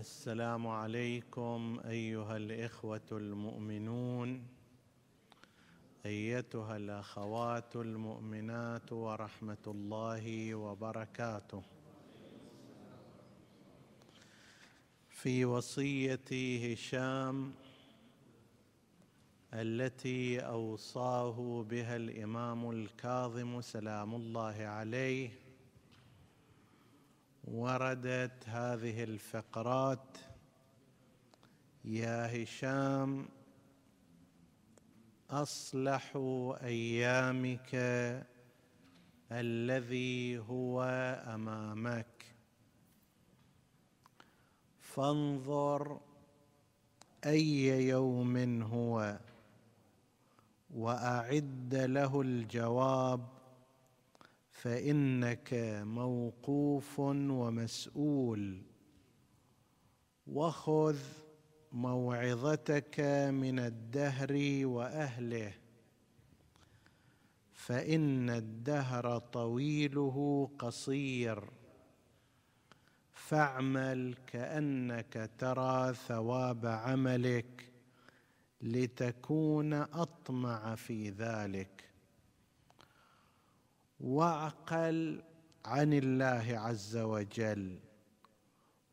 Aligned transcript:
السلام 0.00 0.66
عليكم 0.66 1.80
أيها 1.84 2.36
الإخوة 2.36 3.08
المؤمنون 3.12 4.46
أيتها 6.06 6.76
الأخوات 6.76 7.76
المؤمنات 7.76 8.92
ورحمة 8.92 9.64
الله 9.66 10.54
وبركاته. 10.54 11.62
في 15.10 15.44
وصية 15.44 16.28
هشام 16.72 17.52
التي 19.52 20.40
أوصاه 20.40 21.66
بها 21.70 21.96
الإمام 21.96 22.70
الكاظم 22.70 23.60
سلام 23.60 24.14
الله 24.14 24.56
عليه 24.66 25.49
وردت 27.50 28.48
هذه 28.48 29.04
الفقرات. 29.04 30.18
يا 31.84 32.42
هشام 32.42 33.28
اصلح 35.30 36.12
أيامك 36.62 37.74
الذي 39.32 40.38
هو 40.38 40.82
أمامك. 41.34 42.06
فانظر 44.80 46.00
أي 47.26 47.88
يوم 47.88 48.62
هو 48.62 49.18
وأعد 50.74 51.74
له 51.74 52.20
الجواب 52.20 53.39
فإنك 54.62 55.80
موقوف 55.84 56.98
ومسؤول. 56.98 58.62
وخذ 60.26 60.98
موعظتك 61.72 63.00
من 63.30 63.58
الدهر 63.58 64.60
وأهله. 64.64 65.52
فإن 67.52 68.30
الدهر 68.30 69.18
طويله 69.18 70.50
قصير. 70.58 71.50
فاعمل 73.12 74.14
كأنك 74.26 75.30
ترى 75.38 75.94
ثواب 75.94 76.66
عملك 76.66 77.72
لتكون 78.60 79.72
أطمع 79.72 80.74
في 80.74 81.10
ذلك. 81.10 81.90
واعقل 84.00 85.22
عن 85.64 85.92
الله 85.92 86.58
عز 86.58 86.96
وجل. 86.96 87.78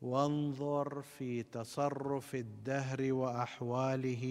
وانظر 0.00 1.02
في 1.02 1.42
تصرف 1.42 2.34
الدهر 2.34 3.12
وأحواله 3.12 4.24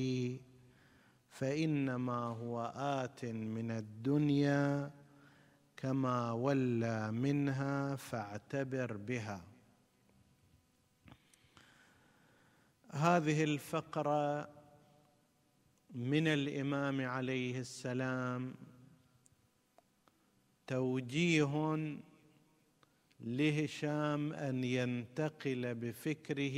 فإنما 1.29 2.25
هو 2.25 2.73
آت 2.75 3.25
من 3.25 3.71
الدنيا 3.71 4.91
كما 5.77 6.31
ولى 6.31 7.11
منها 7.11 7.95
فاعتبر 7.95 8.97
بها. 8.97 9.41
هذه 12.91 13.43
الفقرة 13.43 14.49
من 15.95 16.27
الإمام 16.27 17.01
عليه 17.05 17.59
السلام 17.59 18.55
توجيه 20.67 21.77
لهشام 23.19 24.33
أن 24.33 24.63
ينتقل 24.63 25.75
بفكره 25.75 26.57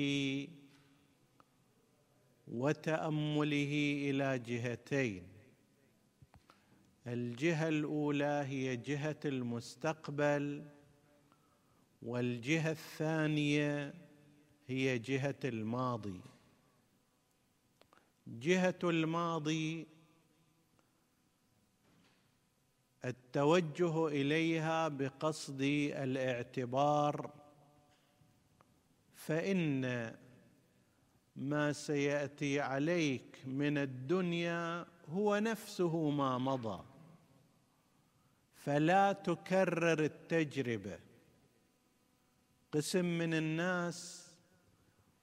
وتأمله 2.47 3.73
إلى 4.09 4.39
جهتين. 4.39 5.23
الجهة 7.07 7.67
الأولى 7.67 8.45
هي 8.47 8.77
جهة 8.77 9.19
المستقبل 9.25 10.65
والجهة 12.01 12.71
الثانية 12.71 13.93
هي 14.67 14.99
جهة 14.99 15.39
الماضي. 15.45 16.21
جهة 18.27 18.79
الماضي 18.83 19.87
التوجه 23.05 24.07
إليها 24.07 24.87
بقصد 24.87 25.61
الاعتبار 25.61 27.31
فإن 29.13 30.15
ما 31.35 31.73
سيأتي 31.73 32.59
عليك 32.59 33.41
من 33.45 33.77
الدنيا 33.77 34.85
هو 35.09 35.37
نفسه 35.37 36.09
ما 36.09 36.37
مضى 36.37 36.83
فلا 38.53 39.11
تكرر 39.11 40.03
التجربة. 40.05 40.99
قسم 42.71 43.05
من 43.05 43.33
الناس 43.33 44.29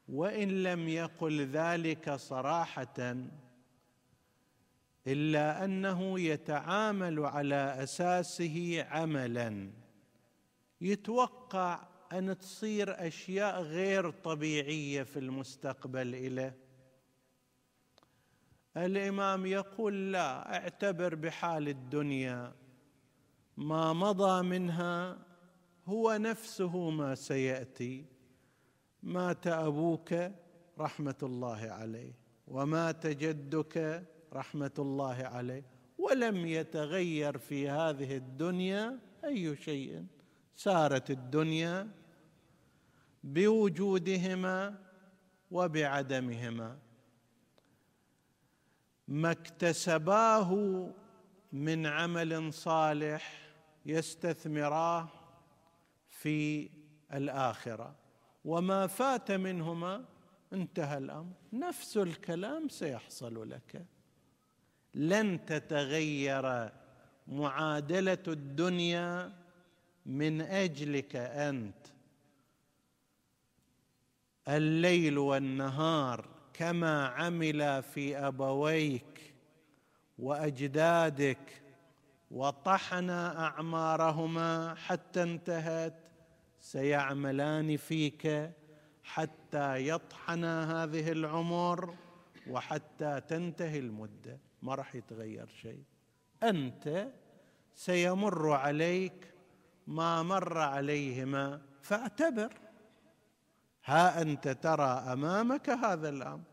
وإن 0.09 0.63
لم 0.63 0.89
يقل 0.89 1.47
ذلك 1.47 2.15
صراحة 2.15 3.17
إلا 5.07 5.65
أنه 5.65 6.21
يتعامل 6.21 7.25
على 7.25 7.83
أساسه 7.83 8.87
عملا. 8.91 9.71
يتوقع 10.81 11.89
أن 12.13 12.39
تصير 12.39 13.07
أشياء 13.07 13.63
غير 13.63 14.11
طبيعية 14.11 15.03
في 15.03 15.19
المستقبل 15.19 16.15
إليه. 16.15 16.57
الإمام 18.77 19.47
يقول 19.47 20.13
لا 20.13 20.55
أعتبر 20.55 21.15
بحال 21.15 21.69
الدنيا. 21.69 22.55
ما 23.57 23.93
مضى 23.93 24.43
منها 24.43 25.19
هو 25.87 26.17
نفسه 26.17 26.91
ما 26.91 27.15
سيأتي. 27.15 28.05
مات 29.03 29.47
أبوك 29.47 30.15
رحمة 30.79 31.19
الله 31.23 31.71
عليه 31.71 32.13
ومات 32.49 33.07
جدك 33.07 34.07
رحمه 34.33 34.75
الله 34.79 35.15
عليه 35.15 35.65
ولم 35.99 36.47
يتغير 36.47 37.39
في 37.39 37.69
هذه 37.69 38.17
الدنيا 38.17 38.99
أي 39.25 39.57
شيء. 39.57 40.07
سارت 40.57 41.11
الدنيا 41.11 41.89
بوجودهما 43.25 44.79
وبعدمهما. 45.51 46.79
ما 49.09 49.31
اكتسباه 49.31 50.51
من 51.53 51.87
عمل 51.87 52.53
صالح 52.53 53.53
يستثمراه 53.87 55.09
في 56.09 56.71
الآخرة. 57.15 57.97
وما 58.45 58.87
فات 58.87 59.33
منهما 59.33 60.05
انتهى 60.53 60.99
الأمر. 60.99 61.33
نفس 61.53 61.97
الكلام 61.97 62.69
سيحصل 62.69 63.51
لك. 63.51 63.87
لن 64.97 65.45
تتغير 65.45 66.73
معادلة 67.27 68.23
الدنيا 68.29 69.33
من 70.07 70.41
أجلك 70.41 71.17
أنت. 71.17 71.87
الليل 74.49 75.19
والنهار 75.19 76.29
كما 76.53 77.07
عمل 77.07 77.83
في 77.83 78.19
أبويك 78.19 79.35
وأجدادك 80.19 81.63
وطحنا 82.31 83.45
أعمارهما 83.45 84.75
حتى 84.75 85.23
انتهت 85.23 85.95
سيعملان 86.61 87.77
فيك 87.77 88.51
حتى 89.05 89.89
يطحنا 89.89 90.83
هذه 90.83 91.13
العمر 91.13 91.95
وحتى 92.51 93.21
تنتهي 93.29 93.79
المدة. 93.79 94.46
ما 94.67 94.75
راح 94.75 94.95
يتغير 94.95 95.49
شيء. 95.63 95.83
أنت 96.43 97.13
سيمر 97.75 98.51
عليك 98.53 99.35
ما 99.87 100.23
مر 100.23 100.59
عليهما 100.59 101.63
فاعتبر. 101.83 102.53
ها 103.85 104.23
أنت 104.23 104.49
ترى 104.49 105.05
أمامك 105.13 105.71
هذا 105.71 106.09
الأمر. 106.09 106.45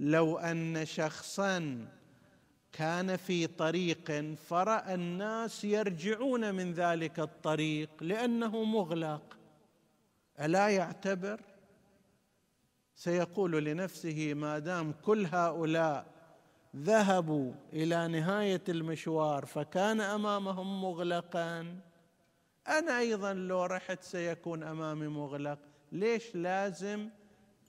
لو 0.00 0.38
أن 0.38 0.84
شخصا 0.84 1.88
كان 2.72 3.16
في 3.16 3.46
طريق 3.46 4.34
فرأى 4.34 4.94
الناس 4.94 5.64
يرجعون 5.64 6.54
من 6.54 6.72
ذلك 6.72 7.20
الطريق 7.20 7.90
لأنه 8.00 8.64
مغلق. 8.64 9.36
ألا 10.40 10.68
يعتبر؟ 10.68 11.40
سيقول 12.94 13.64
لنفسه 13.64 14.34
ما 14.34 14.58
دام 14.58 14.92
كل 14.92 15.26
هؤلاء 15.26 16.13
ذهبوا 16.76 17.52
إلى 17.72 18.08
نهاية 18.08 18.62
المشوار 18.68 19.46
فكان 19.46 20.00
أمامهم 20.00 20.82
مغلقا. 20.82 21.76
أنا 22.68 22.98
أيضا 22.98 23.32
لو 23.32 23.64
رحت 23.64 24.02
سيكون 24.02 24.62
أمامي 24.62 25.08
مغلق. 25.08 25.58
ليش 25.92 26.34
لازم؟ 26.36 27.08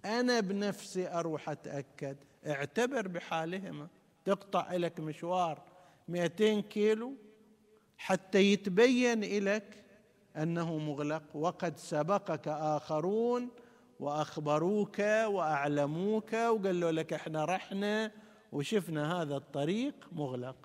أنا 0.06 0.40
بنفسي 0.40 1.08
أروح 1.08 1.50
أتأكد. 1.50 2.18
اعتبر 2.48 3.08
بحالهما. 3.08 3.88
تقطع 4.26 4.74
لك 4.74 5.00
مشوار 5.00 5.62
200 6.08 6.62
كيلو 6.62 7.14
حتى 7.98 8.40
يتبين 8.40 9.44
لك 9.44 9.84
أنه 10.38 10.78
مغلق. 10.78 11.24
وقد 11.36 11.78
سبقك 11.78 12.48
آخرون 12.48 13.50
وأخبروك 14.00 15.00
وأعلموك 15.26 16.34
وقالوا 16.34 16.92
لك 16.92 17.14
إحنا 17.14 17.46
رحنا 17.46 18.12
وشفنا 18.52 19.22
هذا 19.22 19.36
الطريق 19.36 19.96
مغلق. 20.12 20.56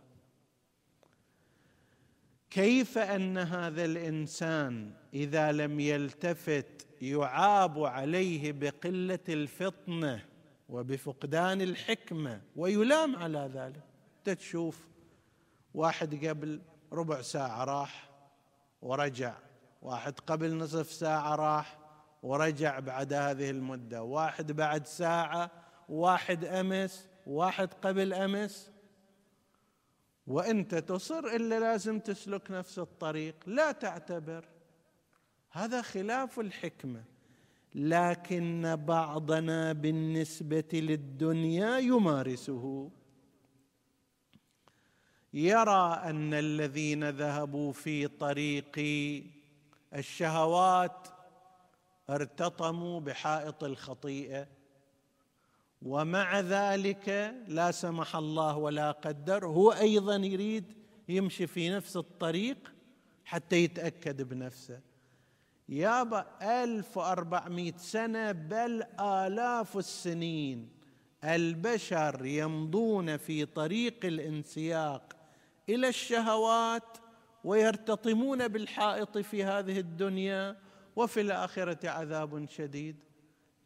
كيف 2.51 2.99
أن 2.99 3.39
هذا 3.39 3.85
الإنسان 3.85 4.93
إذا 5.15 5.53
لم 5.53 5.81
يلتفت 5.81 6.87
يعاب 7.03 7.85
عليه 7.85 8.53
بقلة 8.53 9.19
الفطنه 9.29 10.25
وبفقدان 10.69 11.61
الحكمة 11.61 12.43
ويلام 12.57 13.17
على 13.17 13.51
ذلك؟ 13.55 13.83
تشوف 14.25 14.89
واحد 15.75 16.27
قبل 16.27 16.61
ربع 16.93 17.23
ساعة 17.23 17.65
راح 17.65 18.11
ورجع 18.83 19.35
واحد 19.83 20.21
قبل 20.21 20.57
نصف 20.57 20.93
ساعة 20.93 21.35
راح 21.35 21.79
ورجع 22.23 22.79
بعد 22.79 23.13
هذه 23.13 23.51
المدة 23.51 24.03
واحد 24.03 24.53
بعد 24.53 24.87
ساعة 24.87 25.51
واحد 25.89 26.45
أمس 26.45 27.09
واحد 27.31 27.75
قبل 27.75 28.13
أمس 28.13 28.71
وإنت 30.27 30.75
تصر 30.75 31.19
إلا 31.19 31.61
لازم 31.61 31.99
تسلك 31.99 32.51
نفس 32.51 32.79
الطريق 32.79 33.35
لا 33.47 33.73
تعتبر. 33.73 34.45
هذا 35.51 35.83
خلاف 35.83 36.41
الحكمة. 36.41 37.05
لكن 37.75 38.77
بعضنا 38.87 39.73
بالنسبة 39.73 40.69
للدنيا 40.73 41.79
يمارسه. 41.79 42.91
يرى 45.33 46.01
أن 46.05 46.35
الذين 46.35 47.11
ذهبوا 47.11 47.73
في 47.73 48.09
طريق 48.09 48.79
الشهوات 49.95 51.09
ارتطموا 52.11 53.01
بحائط 53.01 53.65
الخطيئة. 53.65 54.60
ومع 55.83 56.41
ذلك 56.41 57.35
لا 57.49 57.71
سمح 57.71 58.17
الله 58.17 58.57
ولا 58.57 58.91
قدر. 58.91 59.47
هو 59.47 59.73
أيضا 59.73 60.17
يريد 60.17 60.65
يمشي 61.09 61.47
في 61.47 61.71
نفس 61.71 61.97
الطريق 61.97 62.73
حتى 63.25 63.57
يتأكد 63.57 64.23
بنفسه. 64.23 64.81
يابا 65.69 66.27
ألف 66.43 66.97
وأربعمائة 66.97 67.77
سنة 67.77 68.33
بل 68.33 68.83
آلاف 69.01 69.77
السنين 69.77 70.69
البشر 71.25 72.25
يمضون 72.25 73.17
في 73.17 73.45
طريق 73.45 74.05
الانسياق 74.05 75.17
إلى 75.69 75.89
الشهوات 75.89 76.99
ويرتطمون 77.45 78.49
بالحائط 78.49 79.19
في 79.19 79.45
هذه 79.45 79.79
الدنيا 79.79 80.57
وفي 80.97 81.21
الآخرة 81.21 81.89
عذاب 81.89 82.49
شديد. 82.49 82.97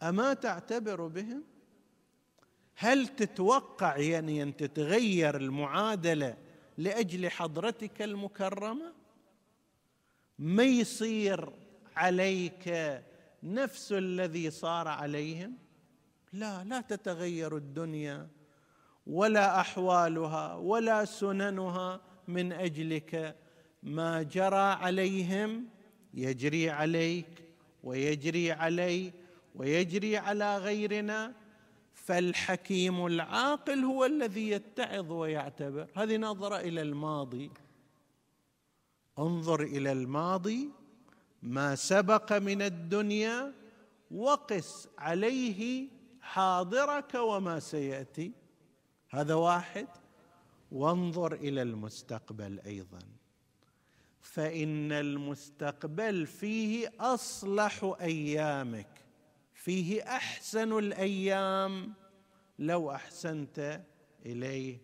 أما 0.03 0.35
تعتبر 0.35 1.07
بهم؟ 1.07 1.54
هل 2.77 3.09
تتوقع 3.09 3.97
يعني 3.97 4.43
أن 4.43 4.57
تتغير 4.57 5.37
المعادلة 5.37 6.37
لأجل 6.79 7.31
حضرتك 7.31 8.03
المكرمة؟ 8.03 8.93
ما 10.39 10.63
يصير 10.63 11.53
عليك 11.97 12.75
نفس 13.43 13.93
الذي 13.93 14.51
صار 14.51 14.89
عليهم؟ 14.89 15.57
لا 16.33 16.65
لا 16.65 16.81
تتغير 16.81 17.57
الدنيا 17.57 18.29
ولا 19.07 19.61
أحوالها 19.61 20.55
ولا 20.55 21.05
سننها 21.05 22.01
من 22.29 22.53
أجلك. 22.53 23.37
ما 23.83 24.23
جرى 24.23 24.57
عليهم 24.57 25.67
يجري 26.15 26.71
عليك 26.71 27.45
ويجري 27.83 28.53
علي 28.53 29.13
ويجري 29.55 30.17
على 30.17 30.59
غيرنا. 30.59 31.44
فالحكيم 31.95 33.07
العاقل 33.07 33.85
هو 33.85 34.05
الذي 34.05 34.51
يتعظ 34.51 35.13
ويعتبر. 35.13 35.87
هذه 35.95 36.17
نظره 36.17 36.57
إلى 36.57 36.83
الماضي. 36.83 37.51
انظر 39.19 39.63
إلى 39.63 39.93
الماضي 39.93 40.69
ما 41.43 41.75
سبق 41.75 42.33
من 42.33 42.63
الدنيا 42.63 43.53
وقس 44.11 44.89
عليه 44.99 45.89
حاضرك 46.21 47.15
وما 47.15 47.61
سيأتي. 47.61 48.33
هذا 49.11 49.35
واحد. 49.35 49.89
وانظر 50.73 51.33
إلى 51.33 51.63
المستقبل 51.63 52.61
أيضا. 52.67 52.99
فإن 54.21 54.93
المستقبل 54.93 56.27
فيه 56.27 56.93
أصلح 57.01 57.95
أيامك. 58.01 58.94
فيه 59.65 60.03
أحسن 60.03 60.79
الأيام. 60.79 61.95
لو 62.59 62.91
أحسنت 62.91 63.85
إليه. 64.27 64.79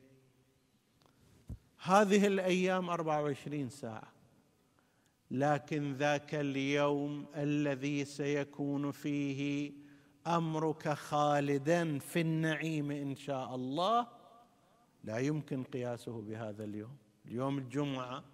هذه 1.82 2.26
الأيام 2.26 2.90
24 2.90 3.68
ساعة. 3.68 4.12
لكن 5.30 5.92
ذاك 5.92 6.34
اليوم 6.34 7.26
الذي 7.36 8.04
سيكون 8.04 8.90
فيه 8.90 9.72
أمرك 10.26 10.88
خالدا 10.88 11.98
في 11.98 12.20
النعيم 12.20 12.90
إن 12.90 13.16
شاء 13.16 13.54
الله. 13.54 14.08
لا 15.04 15.18
يمكن 15.18 15.62
قياسه 15.64 16.20
بهذا 16.20 16.64
اليوم. 16.64 16.96
اليوم 17.26 17.58
الجمعة. 17.58 18.24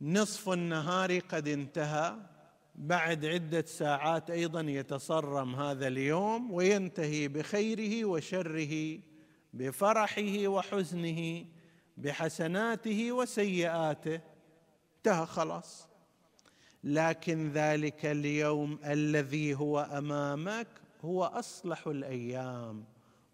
نصف 0.00 0.48
النهار 0.48 1.18
قد 1.18 1.48
انتهى. 1.48 2.37
بعد 2.78 3.24
عدة 3.24 3.64
ساعات 3.66 4.30
أيضا 4.30 4.60
يتصرم 4.60 5.54
هذا 5.54 5.86
اليوم 5.86 6.52
وينتهي 6.52 7.28
بخيره 7.28 8.04
وشره 8.04 8.98
بفرحه 9.54 10.48
وحزنه 10.48 11.44
بحسناته 11.96 13.12
وسيئاته. 13.12 14.20
انتهى 14.96 15.26
خلاص. 15.26 15.88
لكن 16.84 17.52
ذلك 17.52 18.06
اليوم 18.06 18.78
الذي 18.84 19.54
هو 19.54 19.80
أمامك 19.80 20.68
هو 21.04 21.24
أصلح 21.24 21.86
الأيام 21.86 22.84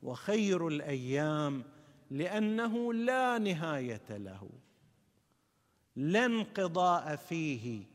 وخير 0.02 0.68
الأيام 0.68 1.64
لأنه 2.10 2.92
لا 2.92 3.38
نهاية 3.38 4.08
له. 4.10 4.48
لا 5.96 6.26
انقضاء 6.26 7.16
فيه 7.16 7.93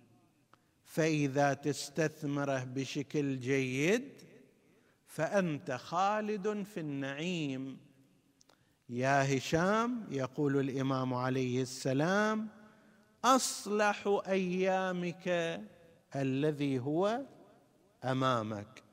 فإذا 0.90 1.54
تستثمره 1.54 2.64
بشكل 2.64 3.40
جيد 3.40 4.12
فأنت 5.08 5.72
خالد 5.72 6.64
في 6.64 6.80
النعيم. 6.80 7.78
يا 8.90 9.38
هشام 9.38 10.08
يقول 10.12 10.60
الإمام 10.60 11.14
عليه 11.14 11.62
السلام 11.62 12.48
أصلح 13.26 14.22
أيامك 14.28 15.28
الذي 16.16 16.80
هو 16.80 17.22
أمامك. 18.04 18.84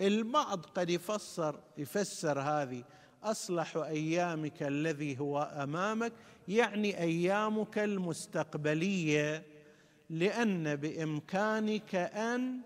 البعض 0.00 0.66
قد 0.66 0.90
يفسر 0.90 1.60
يفسر 1.78 2.40
هذه 2.40 2.84
أصلح 3.22 3.76
أيامك 3.76 4.62
الذي 4.62 5.18
هو 5.18 5.42
أمامك 5.42 6.12
يعني 6.48 7.00
أيامك 7.00 7.78
المستقبلية. 7.78 9.53
لأن 10.10 10.76
بإمكانك 10.76 11.94
أن 11.94 12.60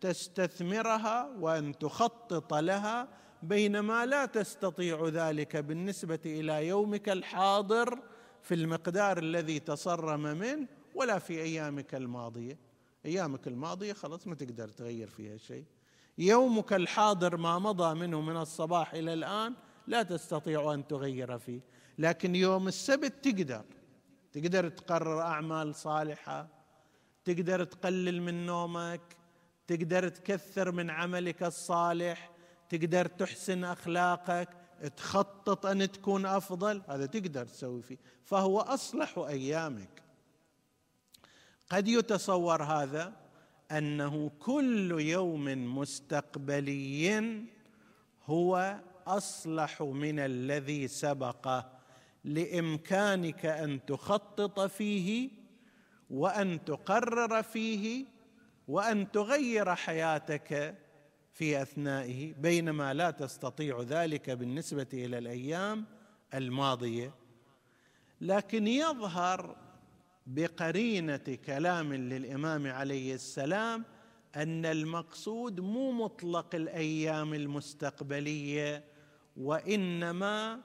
تستثمرها 0.00 1.36
وأن 1.40 1.78
تخطط 1.78 2.54
لها 2.54 3.08
بينما 3.42 4.06
لا 4.06 4.26
تستطيع 4.26 5.08
ذلك 5.08 5.56
بالنسبة 5.56 6.18
إلى 6.26 6.66
يومك 6.66 7.08
الحاضر 7.08 7.98
في 8.42 8.54
المقدار 8.54 9.18
الذي 9.18 9.60
تصرم 9.60 10.22
منه 10.22 10.66
ولا 10.94 11.18
في 11.18 11.42
أيامك 11.42 11.94
الماضية. 11.94 12.58
أيامك 13.06 13.48
الماضية 13.48 13.92
خلاص 13.92 14.26
ما 14.26 14.34
تقدر 14.34 14.68
تغير 14.68 15.08
فيها 15.08 15.36
شيء. 15.36 15.64
يومك 16.18 16.72
الحاضر 16.72 17.36
ما 17.36 17.58
مضى 17.58 17.94
منه 17.94 18.20
من 18.20 18.36
الصباح 18.36 18.94
إلى 18.94 19.12
الآن 19.12 19.54
لا 19.86 20.02
تستطيع 20.02 20.74
أن 20.74 20.86
تغير 20.86 21.38
فيه. 21.38 21.60
لكن 21.98 22.34
يوم 22.34 22.68
السبت 22.68 23.24
تقدر. 23.24 23.64
تقدر 24.32 24.68
تقرر 24.68 25.20
أعمال 25.20 25.74
صالحة 25.74 26.61
تقدر 27.24 27.64
تقلل 27.64 28.22
من 28.22 28.46
نومك 28.46 29.16
تقدر 29.66 30.08
تكثر 30.08 30.72
من 30.72 30.90
عملك 30.90 31.42
الصالح 31.42 32.30
تقدر 32.68 33.06
تحسن 33.06 33.64
أخلاقك 33.64 34.48
تخطط 34.96 35.66
أن 35.66 35.92
تكون 35.92 36.26
أفضل 36.26 36.82
هذا 36.88 37.06
تقدر 37.06 37.46
تسوي 37.46 37.82
فيه. 37.82 37.98
فهو 38.24 38.60
أصلح 38.60 39.18
أيامك. 39.18 40.02
قد 41.70 41.88
يتصور 41.88 42.62
هذا 42.62 43.12
أنه 43.70 44.30
كل 44.38 45.00
يوم 45.00 45.76
مستقبلي 45.78 47.44
هو 48.24 48.80
أصلح 49.06 49.82
من 49.82 50.18
الذي 50.18 50.88
سبقه 50.88 51.72
لإمكانك 52.24 53.46
أن 53.46 53.84
تخطط 53.86 54.60
فيه 54.60 55.41
وأن 56.12 56.64
تقرر 56.64 57.42
فيه 57.42 58.06
وأن 58.68 59.10
تغير 59.10 59.74
حياتك 59.74 60.78
في 61.32 61.62
أثنائه 61.62 62.34
بينما 62.34 62.94
لا 62.94 63.10
تستطيع 63.10 63.82
ذلك 63.82 64.30
بالنسبة 64.30 64.86
إلى 64.92 65.18
الأيام 65.18 65.84
الماضية. 66.34 67.14
لكن 68.20 68.66
يظهر 68.66 69.56
بقرينة 70.26 71.38
كلام 71.46 71.94
للإمام 71.94 72.66
عليه 72.66 73.14
السلام 73.14 73.84
أن 74.36 74.66
المقصود 74.66 75.60
مو 75.60 75.92
مطلق 75.92 76.54
الأيام 76.54 77.34
المستقبلية 77.34 78.84
وإنما 79.36 80.60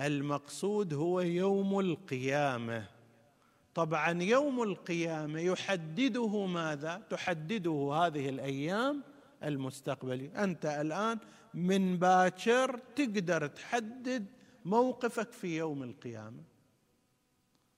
المقصود 0.00 0.94
هو 0.94 1.20
يوم 1.20 1.80
القيامة. 1.80 2.99
طبعا 3.74 4.22
يوم 4.22 4.62
القيامة 4.62 5.40
يحدده 5.40 6.46
ماذا؟ 6.46 7.02
تحدده 7.10 7.92
هذه 7.94 8.28
الأيام 8.28 9.02
المستقبلية. 9.44 10.44
أنت 10.44 10.66
الآن 10.66 11.18
من 11.54 11.98
باكر 11.98 12.80
تقدر 12.96 13.46
تحدد 13.46 14.26
موقفك 14.64 15.32
في 15.32 15.58
يوم 15.58 15.82
القيامة. 15.82 16.42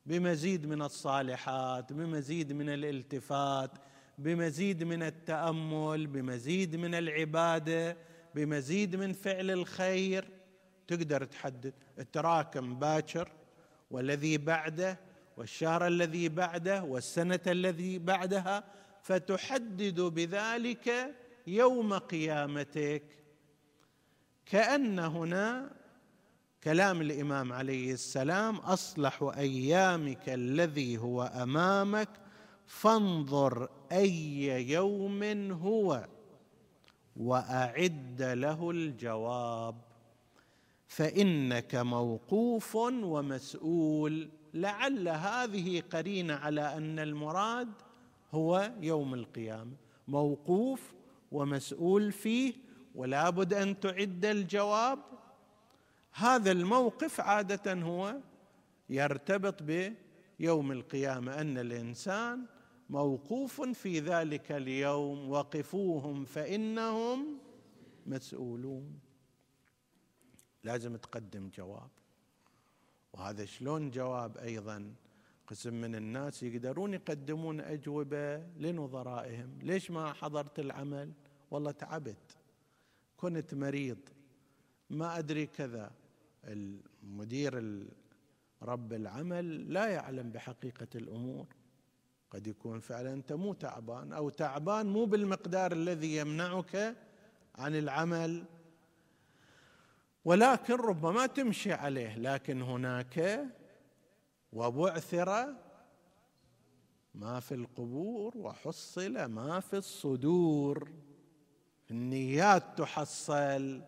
بمزيد 0.07 0.67
من 0.67 0.83
الصالحات 0.83 1.93
بمزيد 1.93 2.53
من 2.53 2.69
الالتفات 2.69 3.71
بمزيد 4.19 4.85
من 4.85 5.03
التأمل 5.03 6.07
بمزيد 6.07 6.77
من 6.77 6.95
العبادة 6.95 7.97
بمزيد 8.35 8.97
من 8.97 9.13
فعل 9.13 9.51
الخير 9.51 10.29
تقدر 10.89 11.25
تحدد. 11.25 11.75
التراكم 11.99 12.79
باكر 12.79 13.33
والذي 13.91 14.39
بعده 14.39 14.99
والشهر 15.37 15.87
الذي 15.87 16.29
بعده 16.29 16.83
والسنة 16.83 17.41
الذي 17.47 17.99
بعدها 17.99 18.65
فتحدد 19.03 20.01
بذلك 20.01 21.15
يوم 21.47 21.95
قيامتك. 21.95 23.03
كأن 24.47 24.99
هنا 24.99 25.71
كلام 26.65 27.01
الإمام 27.01 27.53
عليه 27.53 27.93
السلام 27.93 28.57
أصلح 28.57 29.23
أيامك 29.23 30.29
الذي 30.29 30.99
هو 30.99 31.23
أمامك 31.23 32.09
فانظر 32.67 33.69
أي 33.93 34.71
يوم 34.71 35.23
هو 35.53 36.09
وأعد 37.17 38.23
له 38.23 38.71
الجواب. 38.71 39.75
فإنك 40.87 41.75
موقوف 41.75 42.77
ومسؤول. 42.77 44.31
لعل 44.55 45.09
هذه 45.09 45.81
قرينة 45.81 46.35
على 46.35 46.77
أن 46.77 46.99
المراد 46.99 47.73
هو 48.33 48.73
يوم 48.81 49.15
القيامة. 49.15 49.77
موقوف 50.09 50.93
ومسؤول 51.33 52.13
فيه 52.13 52.55
ولا 52.95 53.31
بد 53.31 53.55
أن 53.55 53.81
تعد 53.81 54.25
الجواب. 54.25 54.99
هذا 56.13 56.53
الموقف 56.53 57.21
عادة 57.21 57.73
هو 57.73 58.17
يرتبط 58.91 59.63
بيوم 59.63 60.73
القيامة 60.73 61.41
أن 61.41 61.59
الإنسان 61.59 62.47
موقوف 62.91 63.61
في 63.61 64.01
ذلك 64.01 64.53
اليوم 64.53 65.31
وقفوهم 65.31 66.25
فإنهم 66.25 67.39
مسؤولون. 68.07 68.99
لازم 70.65 70.97
تقدم 70.97 71.51
جواب. 71.55 71.91
وهذا 73.13 73.45
شلون 73.45 73.91
جواب 73.91 74.37
أيضا 74.37 74.95
قسم 75.47 75.75
من 75.75 75.95
الناس 75.95 76.43
يقدرون 76.43 76.95
يقدمون 76.95 77.61
أجوبة 77.61 78.37
لنظرائهم؟ 78.37 79.59
ليش 79.63 79.91
ما 79.91 80.13
حضرت 80.13 80.59
العمل؟ 80.59 81.13
والله 81.51 81.71
تعبت. 81.71 82.37
كنت 83.17 83.55
مريض. 83.55 83.99
ما 84.91 85.19
أدري 85.19 85.47
كذا. 85.47 85.91
المدير 86.45 87.85
رب 88.63 88.93
العمل 88.93 89.73
لا 89.73 89.87
يعلم 89.87 90.31
بحقيقة 90.31 90.89
الأمور. 90.95 91.47
قد 92.31 92.47
يكون 92.47 92.81
فعلا 92.81 93.13
أنت 93.13 93.33
مو 93.33 93.53
تعبان 93.53 94.13
أو 94.13 94.29
تعبان 94.29 94.87
مو 94.87 95.05
بالمقدار 95.05 95.73
الذي 95.73 96.17
يمنعك 96.17 96.97
عن 97.55 97.75
العمل. 97.75 98.45
ولكن 100.25 100.75
ربما 100.75 101.27
تمشي 101.27 101.73
عليه 101.73 102.19
لكن 102.19 102.63
هناك 102.63 103.47
وبعثر 104.53 105.55
ما 107.15 107.41
في 107.41 107.55
القبور 107.55 108.39
وحصل 108.39 109.25
ما 109.25 109.61
في 109.61 109.77
الصدور. 109.77 110.91
النيات 111.91 112.79
تحصل 112.79 113.83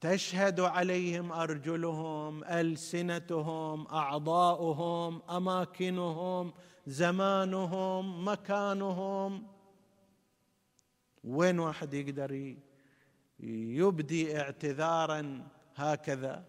تشهد 0.00 0.60
عليهم 0.60 1.32
أرجلهم 1.32 2.44
ألسنتهم 2.44 3.86
أعضاؤهم 3.86 5.22
أماكنهم 5.30 6.52
زمانهم 6.86 8.28
مكانهم. 8.28 9.46
وين 11.24 11.58
واحد 11.58 11.94
يقدر 11.94 12.56
يبدي 13.40 14.40
اعتذارا 14.40 15.48
هكذا. 15.74 16.44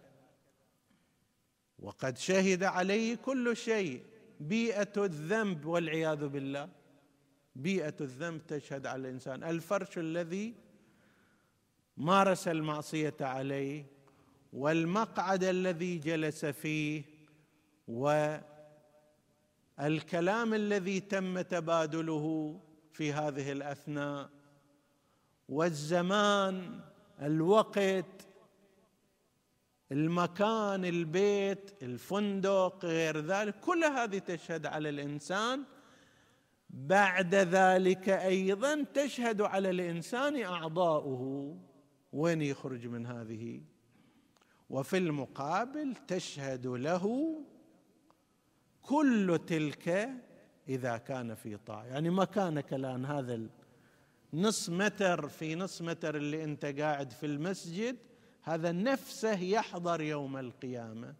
وقد 1.78 2.18
شهد 2.18 2.62
عليه 2.62 3.14
كل 3.14 3.56
شيء. 3.56 4.02
بيئة 4.40 4.92
الذنب 4.96 5.64
والعياذ 5.64 6.28
بالله. 6.28 6.68
بيئة 7.56 7.94
الذنب 8.00 8.46
تشهد 8.46 8.86
على 8.86 9.00
الإنسان. 9.00 9.44
الفرش 9.44 9.98
الذي 9.98 10.54
مارس 11.96 12.48
المعصية 12.48 13.16
عليه 13.20 13.86
والمقعد 14.52 15.44
الذي 15.44 15.98
جلس 15.98 16.44
فيه 16.44 17.02
والكلام 19.78 20.54
الذي 20.54 21.00
تم 21.00 21.40
تبادله 21.40 22.60
في 22.92 23.12
هذه 23.12 23.52
الأثناء 23.52 24.30
والزمان 25.50 26.80
الوقت 27.22 28.26
المكان 29.92 30.84
البيت 30.84 31.82
الفندق 31.82 32.84
غير 32.84 33.18
ذلك 33.18 33.60
كل 33.60 33.84
هذه 33.84 34.18
تشهد 34.18 34.66
على 34.66 34.88
الإنسان. 34.88 35.62
بعد 36.70 37.34
ذلك 37.34 38.08
أيضا 38.08 38.84
تشهد 38.94 39.40
على 39.40 39.70
الإنسان 39.70 40.42
أعضاؤه. 40.42 41.56
وين 42.12 42.42
يخرج 42.42 42.86
من 42.86 43.06
هذه؟ 43.06 43.60
وفي 44.70 44.98
المقابل 44.98 45.94
تشهد 46.08 46.66
له 46.66 47.34
كل 48.82 49.40
تلك 49.46 50.10
إذا 50.68 50.96
كان 50.96 51.34
في 51.34 51.56
طاعة. 51.56 51.84
يعني 51.84 52.10
مكانك 52.10 52.74
الآن 52.74 53.04
هذا 53.04 53.40
نص 54.34 54.70
متر 54.70 55.28
في 55.28 55.54
نص 55.54 55.82
متر 55.82 56.16
اللي 56.16 56.44
انت 56.44 56.64
قاعد 56.64 57.10
في 57.10 57.26
المسجد 57.26 57.96
هذا 58.42 58.72
نفسه 58.72 59.40
يحضر 59.40 60.00
يوم 60.00 60.36
القيامة. 60.36 61.14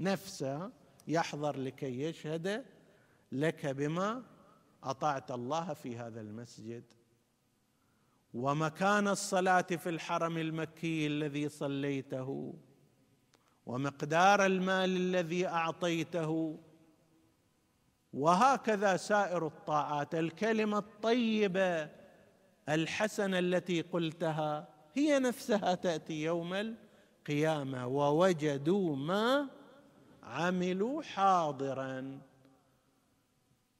نفسه 0.00 0.70
يحضر 1.06 1.56
لكي 1.56 2.02
يشهد 2.02 2.64
لك 3.32 3.66
بما 3.66 4.22
أطعت 4.84 5.30
الله 5.30 5.74
في 5.74 5.96
هذا 5.96 6.20
المسجد. 6.20 6.84
ومكان 8.34 9.08
الصلاة 9.08 9.60
في 9.60 9.88
الحرم 9.88 10.38
المكي 10.38 11.06
الذي 11.06 11.48
صليته 11.48 12.54
ومقدار 13.66 14.46
المال 14.46 14.96
الذي 14.96 15.46
أعطيته. 15.46 16.58
وهكذا 18.12 18.96
سائر 18.96 19.46
الطاعات. 19.46 20.14
الكلمة 20.14 20.78
الطيبة 20.78 21.97
الحسنة 22.68 23.38
التي 23.38 23.80
قلتها 23.80 24.68
هي 24.94 25.18
نفسها 25.18 25.74
تأتي 25.74 26.22
يوم 26.22 26.54
القيامة 26.54 27.86
ووجدوا 27.86 28.96
ما 28.96 29.48
عملوا 30.22 31.02
حاضرا. 31.02 32.20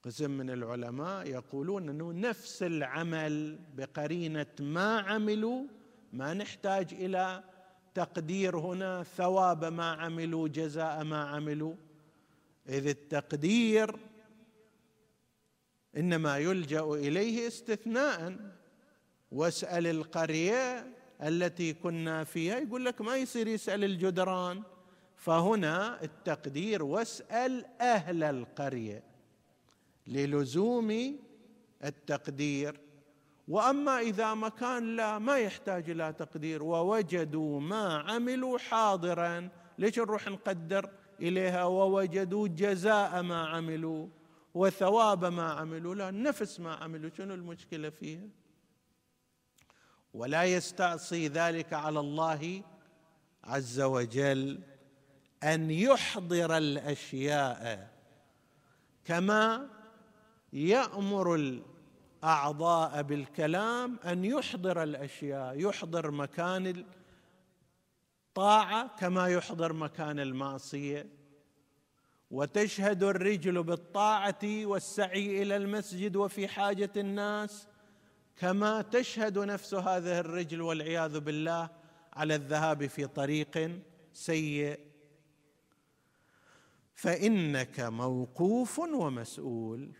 قسم 0.02 0.30
من 0.30 0.50
العلماء 0.50 1.26
يقولون 1.26 1.88
أنه 1.88 2.12
نفس 2.12 2.62
العمل 2.62 3.58
بقرينة 3.76 4.46
ما 4.60 5.00
عملوا 5.00 5.64
ما 6.12 6.34
نحتاج 6.34 6.94
إلى 6.94 7.44
تقدير 7.94 8.58
هنا 8.58 9.02
ثواب 9.02 9.64
ما 9.64 9.92
عملوا 9.92 10.48
جزاء 10.48 11.04
ما 11.04 11.24
عملوا. 11.24 11.74
إذ 12.68 12.86
التقدير 12.86 13.96
إنما 15.96 16.38
يلجأ 16.38 16.84
إليه 16.84 17.46
استثناء 17.46 18.38
واسأل 19.32 19.86
القرية 19.86 20.86
التي 21.22 21.72
كنا 21.72 22.24
فيها 22.24 22.58
يقول 22.58 22.84
لك 22.84 23.00
ما 23.00 23.16
يصير 23.16 23.48
يسأل 23.48 23.84
الجدران. 23.84 24.62
فهنا 25.16 26.02
التقدير 26.02 26.82
واسأل 26.82 27.64
أهل 27.80 28.22
القرية 28.22 29.02
للزوم 30.06 31.18
التقدير. 31.84 32.80
وأما 33.48 34.00
إذا 34.00 34.34
مكان 34.34 34.96
لا 34.96 35.18
ما 35.18 35.38
يحتاج 35.38 35.90
إلى 35.90 36.12
تقدير. 36.12 36.62
ووجدوا 36.62 37.60
ما 37.60 37.98
عملوا 37.98 38.58
حاضرا. 38.58 39.48
ليش 39.78 39.98
نروح 39.98 40.28
نقدر 40.28 40.90
إليها؟ 41.20 41.64
ووجدوا 41.64 42.48
جزاء 42.48 43.22
ما 43.22 43.46
عملوا 43.46 44.06
وثواب 44.54 45.24
ما 45.24 45.52
عملوا. 45.52 45.94
لا 45.94 46.10
نفس 46.10 46.60
ما 46.60 46.74
عملوا. 46.74 47.10
شنو 47.16 47.34
المشكلة 47.34 47.90
فيها؟ 47.90 48.28
ولا 50.14 50.44
يستعصي 50.44 51.28
ذلك 51.28 51.72
على 51.72 52.00
الله 52.00 52.62
عز 53.44 53.80
وجل 53.80 54.60
أن 55.42 55.70
يحضر 55.70 56.56
الأشياء 56.56 57.90
كما 59.04 59.68
يأمر 60.52 61.34
الأعضاء 61.34 63.02
بالكلام 63.02 63.98
أن 64.04 64.24
يحضر 64.24 64.82
الأشياء 64.82 65.60
يحضر 65.60 66.10
مكان 66.10 66.84
الطاعة 68.28 68.96
كما 68.96 69.28
يحضر 69.28 69.72
مكان 69.72 70.20
المعصية. 70.20 71.06
وتشهد 72.30 73.02
الرجل 73.02 73.62
بالطاعة 73.62 74.38
والسعي 74.44 75.42
إلى 75.42 75.56
المسجد 75.56 76.16
وفي 76.16 76.48
حاجة 76.48 76.92
الناس. 76.96 77.67
كما 78.38 78.82
تشهد 78.82 79.38
نفس 79.38 79.74
هذه 79.74 80.20
الرجل 80.20 80.62
والعياذ 80.62 81.20
بالله 81.20 81.70
على 82.12 82.34
الذهاب 82.34 82.86
في 82.86 83.06
طريق 83.06 83.80
سيء. 84.12 84.78
فإنك 86.94 87.80
موقوف 87.80 88.78
ومسؤول. 88.78 89.90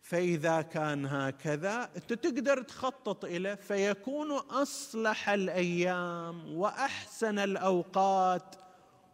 فإذا 0.00 0.62
كان 0.62 1.06
هكذا 1.06 1.90
انت 1.96 2.12
تقدر 2.12 2.62
تخطط 2.62 3.24
اليه 3.24 3.54
فيكون 3.54 4.30
أصلح 4.32 5.28
الأيام 5.28 6.56
وأحسن 6.56 7.38
الأوقات. 7.38 8.56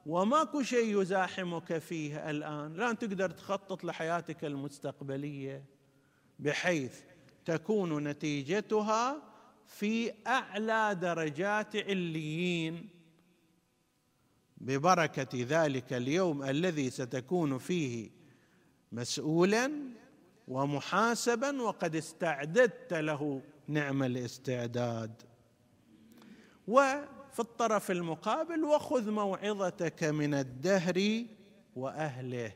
وماكو 0.07 0.63
شيء 0.63 1.03
يزاحمك 1.03 1.79
فيه 1.79 2.31
الآن. 2.31 2.75
الان 2.75 2.99
تقدر 2.99 3.31
تخطط 3.31 3.85
لحياتك 3.85 4.45
المستقبلية 4.45 5.65
بحيث 6.39 7.01
تكون 7.49 8.09
نتيجتها 8.09 9.23
في 9.67 10.13
أعلى 10.27 10.99
درجات 11.01 11.77
عليين. 11.77 12.89
ببركة 14.57 15.29
ذلك 15.35 15.93
اليوم 15.93 16.43
الذي 16.43 16.91
ستكون 16.91 17.59
فيه 17.59 18.11
مسؤولا 18.93 19.73
ومحاسبا 20.49 21.63
وقد 21.63 21.97
استعددت 21.97 22.95
له 22.95 23.43
نعم 23.69 24.03
الاستعداد. 24.03 25.23
وفي 26.69 27.39
الطرف 27.39 27.91
المقابل 27.91 28.65
وخذ 28.65 29.11
موعظتك 29.11 30.05
من 30.05 30.35
الدهر 30.35 31.25
وأهله. 31.77 32.53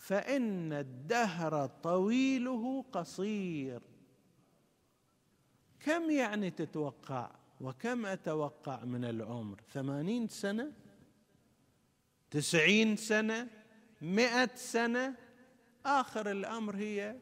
فإن 0.00 0.72
الدهر 0.72 1.66
طويله 1.66 2.84
قصير. 2.92 3.82
كم 5.80 6.10
يعني 6.10 6.50
تتوقع؟ 6.50 7.30
وكم 7.60 8.06
أتوقع 8.06 8.84
من 8.84 9.04
العمر؟ 9.04 9.60
ثمانين 9.72 10.28
سنة؟ 10.28 10.72
تسعين 12.30 12.96
سنة؟ 12.96 13.48
مئة 14.02 14.50
سنة؟ 14.54 15.16
آخر 15.86 16.30
الأمر 16.30 16.76
هي 16.76 17.16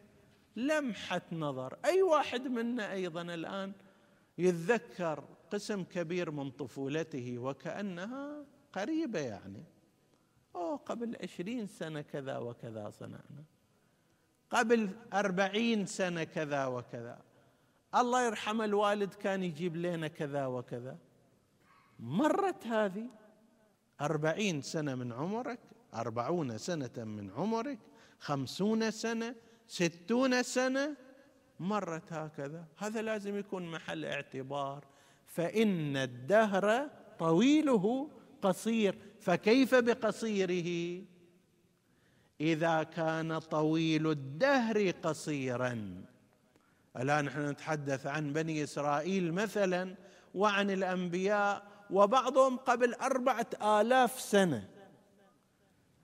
لمحة 0.57 1.23
نظر. 1.33 1.79
أي 1.85 2.03
واحد 2.03 2.47
منا 2.47 2.93
أيضا 2.93 3.23
الآن 3.23 3.73
يتذكر 4.38 5.25
قسم 5.51 5.85
كبير 5.85 6.31
من 6.31 6.51
طفولته 6.51 7.38
وكأنها 7.38 8.45
قريبة 8.73 9.21
يعني. 9.21 9.64
أوه 10.55 10.77
قبل 10.77 11.17
عشرين 11.23 11.67
سنة 11.67 12.01
كذا 12.01 12.39
وكذا 12.39 12.91
صنعنا. 12.91 13.45
قبل 14.51 14.91
أربعين 15.13 15.87
سنة 15.87 16.25
كذا 16.25 16.67
وكذا. 16.67 17.19
الله 17.95 18.27
يرحم 18.27 18.63
الوالد 18.63 19.15
كان 19.15 19.43
يجيب 19.43 19.77
لنا 19.77 20.09
كذا 20.09 20.47
وكذا. 20.47 20.99
مرت 21.99 22.67
هذه. 22.67 23.07
أربعين 24.01 24.63
سنة 24.63 24.95
من 24.95 25.13
عمرك 25.13 25.59
أربعون 25.95 26.59
سنة 26.59 27.05
من 27.05 27.31
عمرك 27.31 27.79
خمسون 28.19 28.91
سنة 28.91 29.35
ستون 29.67 30.43
سنة 30.43 30.97
مرت 31.61 32.13
هكذا. 32.13 32.65
هذا 32.77 33.03
لازم 33.03 33.39
يكون 33.39 33.71
محل 33.71 34.05
اعتبار. 34.05 34.85
فإن 35.27 35.97
الدهر 35.97 36.91
طويله 37.19 38.11
قصير 38.42 38.98
فكيف 39.20 39.74
بقصيره؟ 39.74 41.03
إذا 42.40 42.83
كان 42.83 43.38
طويل 43.38 44.11
الدهر 44.11 44.90
قصيرا. 44.90 46.05
الآن 46.96 47.24
نحن 47.24 47.48
نتحدث 47.48 48.07
عن 48.07 48.33
بني 48.33 48.64
إسرائيل 48.64 49.33
مثلا 49.33 49.94
وعن 50.35 50.70
الأنبياء 50.70 51.66
وبعضهم 51.90 52.57
قبل 52.57 52.94
أربعة 52.94 53.46
آلاف 53.62 54.20
سنة. 54.20 54.68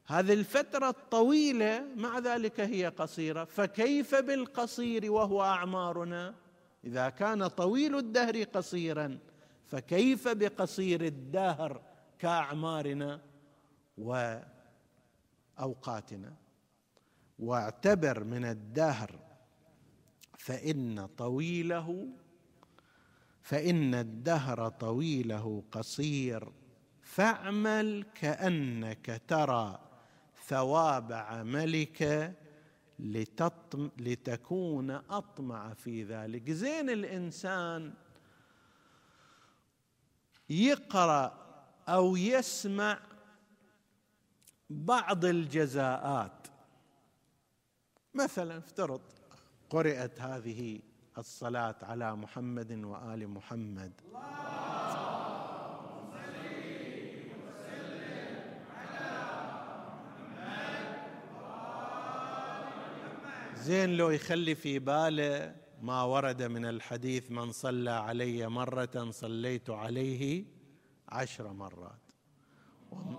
هذه 0.06 0.32
الفترة 0.32 0.88
الطويلة 0.88 1.86
مع 1.96 2.18
ذلك 2.18 2.60
هي 2.60 2.86
قصيرة. 2.86 3.44
فكيف 3.44 4.14
بالقصير 4.14 5.12
وهو 5.12 5.42
أعمارنا؟ 5.42 6.34
إذا 6.84 7.08
كان 7.08 7.46
طويل 7.46 7.96
الدهر 7.96 8.42
قصيرا 8.42 9.18
فكيف 9.66 10.28
بقصير 10.28 11.00
الدهر؟ 11.00 11.93
كأعمارنا 12.18 13.20
وأوقاتنا. 15.58 16.34
واعتبر 17.38 18.24
من 18.24 18.44
الدهر 18.44 19.18
فإن 20.38 21.06
طويله 21.06 22.08
فإن 23.42 23.94
الدهر 23.94 24.68
طويله 24.68 25.64
قصير. 25.72 26.52
فاعمل 27.02 28.06
كأنك 28.14 29.22
ترى 29.28 29.80
ثواب 30.46 31.12
عملك 31.12 32.32
لتطم 32.98 33.90
لتكون 33.98 34.90
أطمع 34.90 35.74
في 35.74 36.04
ذلك. 36.04 36.50
زين 36.50 36.90
الإنسان 36.90 37.94
يقرأ 40.50 41.43
أو 41.88 42.16
يسمع 42.16 42.98
بعض 44.70 45.24
الجزاءات. 45.24 46.46
مثلا 48.14 48.58
افترض 48.58 49.00
قرأت 49.70 50.20
هذه 50.20 50.80
الصلاة 51.18 51.76
على 51.82 52.16
محمد 52.16 52.84
وآل 52.84 53.28
محمد. 53.28 53.92
زين 63.56 63.96
لو 63.96 64.10
يخلي 64.10 64.54
في 64.54 64.78
باله 64.78 65.54
ما 65.82 66.02
ورد 66.02 66.42
من 66.42 66.64
الحديث 66.64 67.30
من 67.30 67.52
صلى 67.52 67.90
علي 67.90 68.48
مرة 68.48 69.10
صليت 69.10 69.70
عليه 69.70 70.44
عشر 71.14 71.52
مرات. 71.52 72.04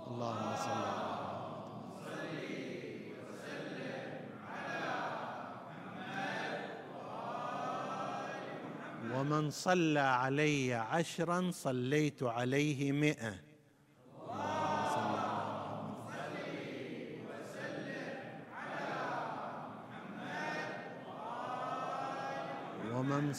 اللهم 0.08 0.56
صل 0.56 0.84
على 0.84 1.16
ومن 9.16 9.50
صلى 9.50 10.00
علي 10.00 10.74
عشرا 10.74 11.52
صليت 11.52 12.24
عليه 12.24 12.92
مئة. 12.92 13.45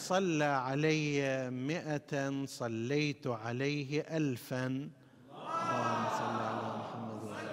صلى 0.07 0.43
علي 0.43 1.49
مئة 1.51 2.45
صليت 2.45 3.27
عليه 3.27 4.01
ألفا. 4.01 4.65
اللهم 4.65 6.03
صل 6.19 6.37
على 6.49 6.67
محمد 6.79 7.19
وعلى 7.27 7.51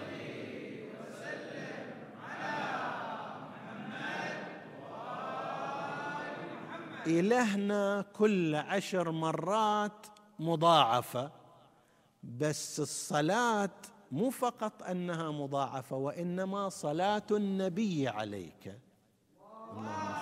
إلهنا 7.06 8.04
كل 8.12 8.54
عشر 8.54 9.10
مرات 9.10 10.06
مضاعفة 10.38 11.30
بس 12.22 12.80
الصلاة 12.80 13.70
مو 14.12 14.30
فقط 14.30 14.82
أنها 14.82 15.30
مضاعفة 15.30 15.96
وإنما 15.96 16.68
صلاة 16.68 17.26
النبي 17.30 18.08
عليك. 18.08 18.78
اللهم 19.72 20.13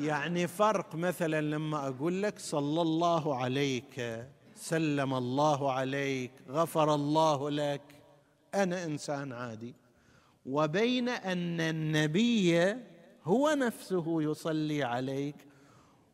يعني 0.00 0.46
فرق 0.46 0.94
مثلا 0.94 1.40
لما 1.40 1.88
أقول 1.88 2.22
لك 2.22 2.38
صلى 2.38 2.82
الله 2.82 3.36
عليك 3.36 4.26
سلم 4.54 5.14
الله 5.14 5.72
عليك 5.72 6.32
غفر 6.48 6.94
الله 6.94 7.50
لك. 7.50 7.82
أنا 8.54 8.84
إنسان 8.84 9.32
عادي. 9.32 9.74
وبين 10.46 11.08
أن 11.08 11.60
النبي 11.60 12.76
هو 13.24 13.50
نفسه 13.50 14.22
يصلي 14.22 14.82
عليك 14.82 15.36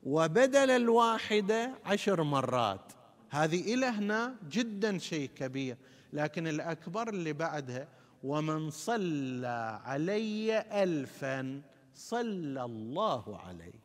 وبدل 0.02 0.70
الواحده 0.70 1.70
عشر 1.84 2.22
مرات. 2.22 2.92
هذه 3.30 3.74
إلى 3.74 3.86
هنا 3.86 4.34
جدا 4.50 4.98
شيء 4.98 5.30
كبير. 5.36 5.76
لكن 6.12 6.46
الأكبر 6.46 7.08
اللي 7.08 7.32
بعدها 7.32 7.88
ومن 8.22 8.70
صلى 8.70 9.80
علي 9.84 10.60
الفا 10.82 11.62
صلى 11.94 12.64
الله 12.64 13.38
عليه. 13.46 13.84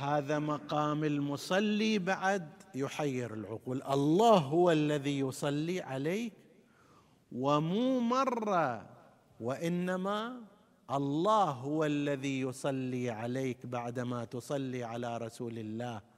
هذا 0.00 0.38
مقام 0.38 1.04
المصلي 1.04 1.98
بعد 1.98 2.48
يحير 2.74 3.34
العقول. 3.34 3.82
الله 3.82 4.38
هو 4.38 4.70
الذي 4.70 5.18
يصلي 5.18 5.80
عليك 5.80 6.32
ومو 7.32 8.00
مرة 8.00 8.86
وإنما 9.40 10.40
الله 10.90 11.50
هو 11.50 11.84
الذي 11.84 12.40
يصلي 12.40 13.10
عليك 13.10 13.66
بعدما 13.66 14.24
تصلي 14.24 14.84
على 14.84 15.18
رسول 15.18 15.58
الله. 15.58 16.09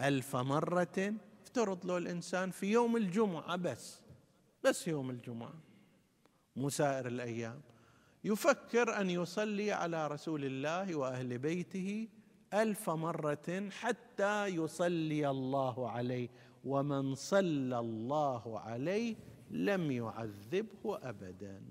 ألف 0.00 0.36
مرة 0.36 1.14
افترض 1.42 1.86
له 1.86 1.96
الإنسان 1.98 2.50
في 2.50 2.66
يوم 2.66 2.96
الجمعة 2.96 3.56
بس 3.56 4.00
بس 4.64 4.88
يوم 4.88 5.10
الجمعة 5.10 5.54
مو 6.56 6.68
سائر 6.68 7.06
الأيام. 7.06 7.60
يفكر 8.24 9.00
أن 9.00 9.10
يصلي 9.10 9.72
على 9.72 10.06
رسول 10.06 10.44
الله 10.44 10.94
وأهل 10.94 11.38
بيته 11.38 12.08
ألف 12.54 12.90
مرة 12.90 13.68
حتى 13.70 14.46
يصلي 14.46 15.30
الله 15.30 15.90
عليه 15.90 16.28
ومن 16.64 17.14
صلى 17.14 17.78
الله 17.78 18.60
عليه 18.60 19.16
لم 19.50 19.90
يعذبه 19.90 20.98
أبداً. 21.02 21.62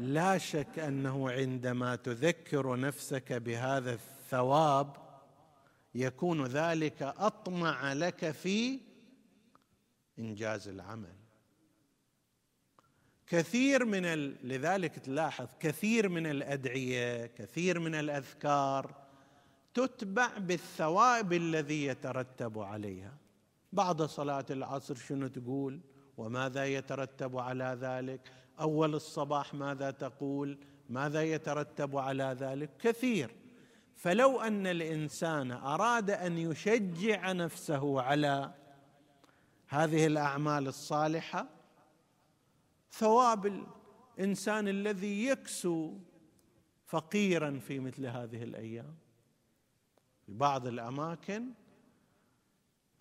لا 0.00 0.38
شك 0.38 0.78
أنه 0.78 1.30
عندما 1.30 1.96
تذكر 1.96 2.76
نفسك 2.76 3.32
بهذا 3.32 3.92
الثواب 3.92 4.96
يكون 5.94 6.46
ذلك 6.46 7.02
أطمع 7.02 7.92
لك 7.92 8.30
في 8.30 8.80
إنجاز 10.18 10.68
العمل. 10.68 11.14
كثير 13.26 13.84
من 13.84 14.04
ال... 14.04 14.48
لذلك 14.48 14.98
تلاحظ 14.98 15.48
كثير 15.60 16.08
من 16.08 16.26
الأدعية 16.26 17.26
كثير 17.26 17.78
من 17.78 17.94
الأذكار 17.94 18.94
تتبع 19.74 20.38
بالثواب 20.38 21.32
الذي 21.32 21.84
يترتب 21.84 22.58
عليها. 22.58 23.16
بعد 23.72 24.02
صلاة 24.02 24.46
العصر 24.50 24.94
شنو 24.94 25.26
تقول؟ 25.26 25.80
وماذا 26.16 26.66
يترتب 26.66 27.36
على 27.36 27.78
ذلك؟ 27.80 28.20
أول 28.60 28.94
الصباح 28.94 29.54
ماذا 29.54 29.90
تقول؟ 29.90 30.58
ماذا 30.88 31.22
يترتب 31.22 31.96
على 31.96 32.36
ذلك؟ 32.40 32.70
كثير. 32.78 33.34
فلو 33.96 34.40
أن 34.40 34.66
الإنسان 34.66 35.52
أراد 35.52 36.10
أن 36.10 36.38
يشجع 36.38 37.32
نفسه 37.32 38.00
على 38.00 38.54
هذه 39.68 40.06
الأعمال 40.06 40.68
الصالحة 40.68 41.46
ثواب 42.92 43.66
الإنسان 44.18 44.68
الذي 44.68 45.26
يكسو 45.26 45.98
فقيرا 46.86 47.58
في 47.58 47.78
مثل 47.78 48.06
هذه 48.06 48.42
الأيام. 48.42 48.96
في 50.26 50.32
بعض 50.32 50.66
الأماكن 50.66 51.44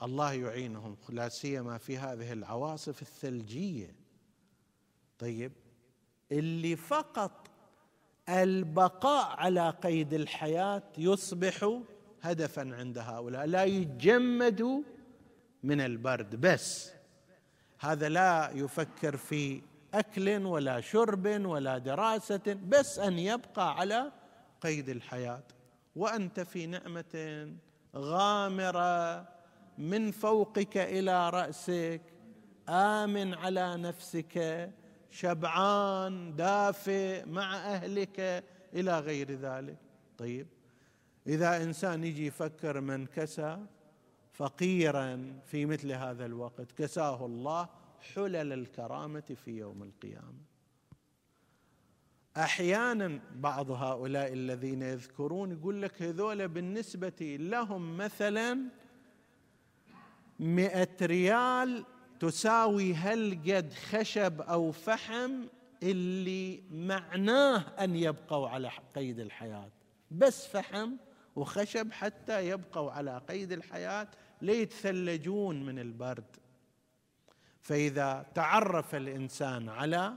الله 0.02 0.34
يعينهم 0.34 0.98
لا 1.10 1.30
سيما 1.30 1.78
في 1.78 1.98
هذه 1.98 2.34
العواصف 2.34 3.02
الثلجية. 3.02 3.99
طيب 5.20 5.52
اللي 6.32 6.76
فقط 6.76 7.48
البقاء 8.30 9.40
على 9.40 9.70
قيد 9.70 10.14
الحياة 10.14 10.84
يصبح 10.98 11.80
هدفا 12.22 12.76
عند 12.76 12.98
هؤلاء 12.98 13.46
لا 13.46 13.64
يتجمدوا 13.64 14.82
من 15.64 15.82
البرد. 15.82 16.36
بس 16.36 16.92
هذا 17.80 18.10
لا 18.10 18.52
يفكر 18.54 19.18
في 19.18 19.62
أكل 19.94 20.46
ولا 20.46 20.82
شرب 20.82 21.26
ولا 21.46 21.78
دراسة 21.78 22.58
بس 22.68 23.00
أن 23.00 23.20
يبقى 23.20 23.78
على 23.80 24.12
قيد 24.62 24.90
الحياة. 24.90 25.44
وأنت 25.96 26.40
في 26.40 26.66
نعمة 26.66 27.50
غامرة 27.96 29.28
من 29.78 30.12
فوقك 30.12 30.78
إلى 30.78 31.30
رأسك 31.30 32.02
آمن 32.70 33.34
على 33.34 33.78
نفسك 33.78 34.70
شبعان 35.12 36.36
دافئ 36.36 37.26
مع 37.26 37.56
أهلك 37.56 38.43
إلى 38.74 39.00
غير 39.00 39.32
ذلك. 39.32 39.78
طيب 40.17 40.48
إذا 41.28 41.63
إنسان 41.63 42.04
يجي 42.04 42.28
يفكر 42.28 42.82
من 42.82 43.06
كسى 43.06 43.65
فقيرا 44.34 45.39
في 45.45 45.65
مثل 45.65 45.91
هذا 45.91 46.26
الوقت 46.26 46.72
كساه 46.72 47.26
الله 47.26 47.69
حلل 48.15 48.54
الكرامة 48.54 49.36
في 49.45 49.52
يوم 49.58 49.84
القيامة. 49.84 50.50
أحيانا 52.38 53.19
بعض 53.36 53.72
هؤلاء 53.72 54.34
الذين 54.34 54.82
يذكرون 54.82 55.52
يقول 55.52 55.82
لك 55.82 56.02
هذول 56.02 56.48
بالنسبة 56.48 57.38
لهم 57.39 57.98
مثلا 57.98 58.60
مئة 60.39 61.06
ريال 61.06 61.86
تساوي 62.20 62.94
هالقد 62.94 63.74
خشب 63.74 64.42
أو 64.42 64.72
فحم 64.72 65.32
اللي 65.84 66.64
معناه 66.72 67.58
أن 67.58 67.96
يبقوا 67.96 68.50
على 68.50 68.72
قيد 68.96 69.20
الحياة. 69.20 69.70
بس 70.12 70.48
فحم 70.48 70.92
وخشب 71.36 71.92
حتى 71.92 72.50
يبقوا 72.50 72.92
على 72.92 73.22
قيد 73.30 73.52
الحياة 73.52 74.08
ليتثلجون 74.42 75.66
من 75.66 75.80
البرد. 75.80 76.38
فإذا 77.62 78.26
تعرف 78.36 78.96
الإنسان 78.96 79.70
على 79.70 80.14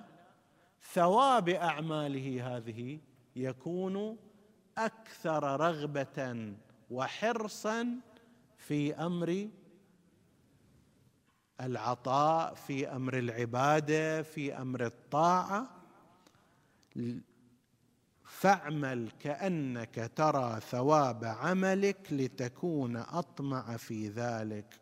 ثواب 0.93 1.49
أعماله 1.49 2.57
هذه 2.57 2.99
يكون 3.37 4.17
أكثر 4.79 5.61
رغبة 5.61 6.53
وحرصا 6.91 8.01
في 8.57 8.95
أمر 8.95 9.49
العطاء 11.63 12.55
في 12.55 12.89
أمر 12.89 13.19
العبادة 13.19 14.23
في 14.23 14.59
أمر 14.59 14.87
الطاعة. 14.87 15.71
فاعمل 18.25 19.11
كأنك 19.21 20.11
ترى 20.17 20.61
ثواب 20.61 21.25
عملك 21.25 22.13
لتكون 22.13 22.97
أطمع 22.97 23.77
في 23.77 24.09
ذلك. 24.09 24.81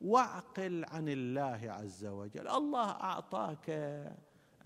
واعقل 0.00 0.84
عن 0.84 1.08
الله 1.08 1.60
عز 1.62 2.04
وجل. 2.04 2.48
الله 2.48 2.90
أعطاك 2.90 3.70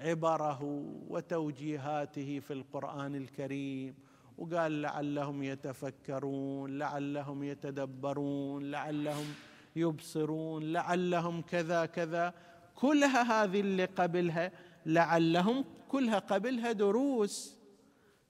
عبره 0.01 0.63
وتوجيهاته 1.09 2.41
في 2.41 2.53
القرآن 2.53 3.15
الكريم. 3.15 3.95
وقال 4.39 4.83
لعلهم 4.83 5.43
يتفكرون 5.43 6.79
لعلهم 6.79 7.43
يتدبرون 7.43 8.71
لعلهم 8.71 9.35
يبصرون 9.77 10.73
لعلهم 10.73 11.43
كذا 11.43 11.87
كذا. 11.87 12.35
كلها 12.75 13.45
هذه 13.45 13.61
اللي 13.61 13.85
قبلها 13.85 14.53
لعلهم 14.87 15.65
كلها 15.89 16.19
قبلها 16.19 16.73
دروس. 16.73 17.57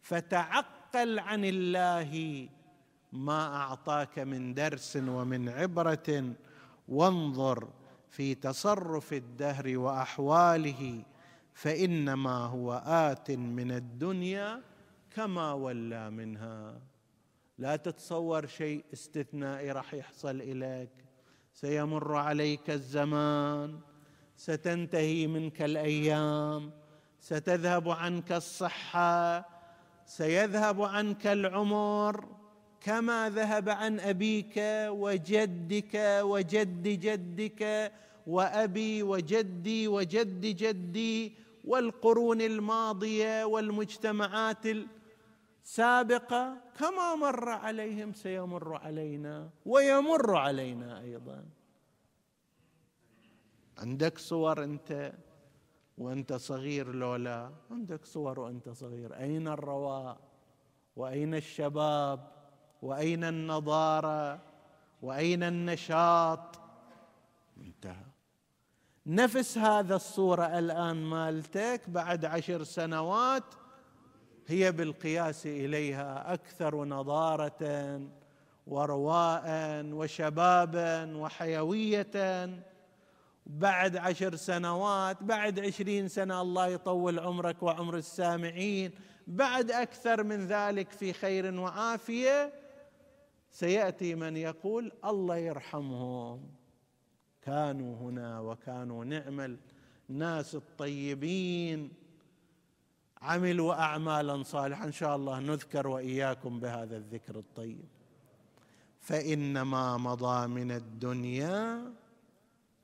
فتعقل 0.02 1.18
عن 1.18 1.44
الله 1.44 2.48
ما 3.12 3.56
أعطاك 3.56 4.18
من 4.18 4.54
درس 4.54 4.96
ومن 4.96 5.48
عبرة. 5.48 6.34
وانظر 6.88 7.68
في 8.08 8.34
تصرف 8.34 9.12
الدهر 9.12 9.78
وأحواله 9.78 11.02
فإنما 11.54 12.36
هو 12.46 12.82
آت 12.86 13.30
من 13.30 13.70
الدنيا 13.72 14.62
كما 15.10 15.52
ولى 15.52 16.10
منها. 16.10 16.80
لا 17.58 17.76
تتصور 17.76 18.46
شيء 18.46 18.84
استثنائي 18.92 19.72
راح 19.72 19.94
يحصل 19.94 20.40
إليك. 20.40 21.03
سيمر 21.54 22.14
عليك 22.14 22.70
الزمان 22.70 23.78
ستنتهي 24.36 25.26
منك 25.26 25.62
الأيام 25.62 26.70
ستذهب 27.20 27.88
عنك 27.88 28.32
الصحة 28.32 29.46
سيذهب 30.06 30.82
عنك 30.82 31.26
العمر 31.26 32.24
كما 32.80 33.30
ذهب 33.30 33.68
عن 33.68 34.00
أبيك 34.00 34.54
وجدك 34.88 35.94
وجد 36.22 36.82
جدك 36.82 37.92
وأبي 38.26 39.02
وجدي 39.02 39.88
وجد 39.88 40.40
جدي 40.40 41.32
والقرون 41.64 42.40
الماضية 42.40 43.44
والمجتمعات 43.44 44.66
السابقه 45.64 46.56
كما 46.78 47.14
مر 47.14 47.48
عليهم 47.48 48.12
سيمر 48.12 48.76
علينا 48.76 49.50
ويمر 49.66 50.36
علينا 50.36 51.00
أيضا. 51.00 51.44
عندك 53.78 54.18
صور 54.18 54.64
أنت 54.64 55.12
وأنت 55.98 56.32
صغير 56.32 56.94
لولا؟ 56.94 57.50
عندك 57.70 58.04
صور 58.04 58.40
وأنت 58.40 58.68
صغير. 58.68 59.16
أين 59.16 59.48
الرواء؟ 59.48 60.18
وأين 60.96 61.34
الشباب؟ 61.34 62.32
وأين 62.82 63.24
النضارة؟ 63.24 64.40
وأين 65.02 65.42
النشاط؟ 65.42 66.60
انتهى. 67.56 68.06
نفس 69.06 69.58
هذا 69.58 69.96
الصورة 69.96 70.58
الآن 70.58 70.96
مالتك 70.96 71.80
بعد 71.88 72.24
عشر 72.24 72.62
سنوات 72.64 73.44
هي 74.46 74.72
بالقياس 74.72 75.46
إليها 75.46 76.34
أكثر 76.34 76.84
نضارة 76.84 78.00
ورواء 78.66 79.46
وشبابا 79.84 81.16
وحيوية. 81.16 82.50
بعد 83.46 83.96
عشر 83.96 84.36
سنوات 84.36 85.22
بعد 85.22 85.60
عشرين 85.60 86.08
سنة 86.08 86.40
الله 86.42 86.66
يطول 86.66 87.18
عمرك 87.18 87.62
وعمر 87.62 87.96
السامعين. 87.96 88.92
بعد 89.26 89.70
أكثر 89.70 90.22
من 90.22 90.46
ذلك 90.46 90.90
في 90.90 91.12
خير 91.12 91.60
وعافية 91.60 92.52
سيأتي 93.50 94.14
من 94.14 94.36
يقول 94.36 94.92
الله 95.04 95.36
يرحمهم. 95.36 96.48
كانوا 97.42 97.96
هنا 97.96 98.40
وكانوا 98.40 99.04
نعم 99.04 99.56
الناس 100.10 100.54
الطيبين. 100.54 102.03
عملوا 103.24 103.74
أعمالا 103.74 104.42
صالحة 104.42 104.84
إن 104.84 104.92
شاء 104.92 105.16
الله 105.16 105.40
نذكر 105.40 105.86
وإياكم 105.86 106.60
بهذا 106.60 106.96
الذكر 106.96 107.38
الطيب. 107.38 107.88
فإنما 109.00 109.96
مضى 109.96 110.46
من 110.46 110.70
الدنيا 110.70 111.92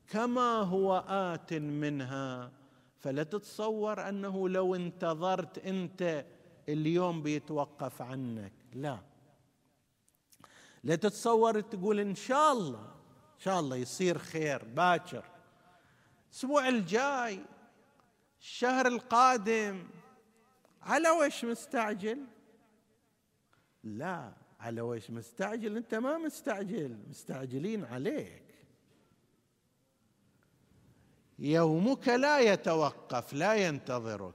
كما 0.09 0.53
هو 0.61 1.05
آت 1.09 1.53
منها. 1.55 2.53
فلا 2.99 3.23
تتصور 3.23 4.09
أنه 4.09 4.49
لو 4.49 4.75
انتظرت 4.75 5.59
أنت 5.59 6.27
اليوم 6.69 7.23
بيتوقف 7.23 8.03
عنك. 8.03 8.53
لا. 8.75 8.99
لا 10.85 10.97
تتصور 10.97 11.61
تقول 11.61 12.01
إن 12.01 12.15
شاء 12.15 12.53
الله 12.53 12.85
إن 13.35 13.45
شاء 13.45 13.61
الله 13.61 13.77
يصير 13.77 14.19
خير 14.19 14.65
باكر. 14.65 15.25
الأسبوع 16.31 16.69
الجاي 16.69 17.41
الشهر 18.41 18.87
القادم 18.87 19.89
على 20.83 21.11
وش 21.11 21.45
مستعجل؟ 21.45 22.27
لا 23.85 24.33
على 24.61 24.81
وش 24.81 25.11
مستعجل؟ 25.11 25.77
انت 25.77 25.95
ما 25.95 26.19
مستعجل 26.19 26.99
مستعجلين 27.09 27.85
عليك. 27.85 28.43
يومك 31.39 32.09
لا 32.09 32.41
يتوقف 32.41 33.33
لا 33.33 33.55
ينتظرك. 33.55 34.35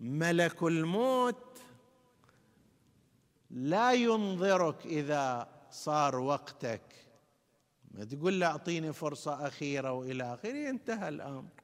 ملك 0.00 0.62
الموت 0.62 1.58
لا 3.50 3.92
ينظرك 3.92 4.86
إذا 4.86 5.48
صار 5.70 6.16
وقتك. 6.16 6.82
ما 7.90 8.04
تقول 8.04 8.40
له 8.40 8.46
أعطيني 8.46 8.92
فرصة 8.92 9.46
أخيرة 9.46 9.92
وإلى 9.92 10.34
آخره 10.34 10.70
انتهى 10.70 11.08
الأمر. 11.08 11.61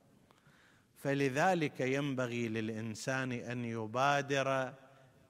فلذلك 0.98 1.80
ينبغي 1.80 2.48
للإنسان 2.48 3.32
أن 3.32 3.64
يبادر 3.64 4.74